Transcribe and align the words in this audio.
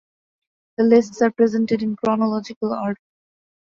The 0.79 0.85
lists 0.85 1.21
are 1.21 1.29
presented 1.29 1.83
in 1.83 1.95
chronological 1.95 2.73
order. 2.73 2.97